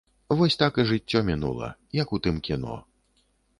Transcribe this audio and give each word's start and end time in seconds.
Вось 0.37 0.55
так 0.61 0.79
і 0.83 0.85
жыццё 0.91 1.21
мінула, 1.29 1.69
як 2.01 2.15
у 2.19 2.23
тым 2.27 2.43
кіно. 2.51 2.81